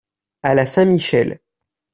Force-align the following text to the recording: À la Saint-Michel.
À 0.41 0.55
la 0.55 0.65
Saint-Michel. 0.65 1.39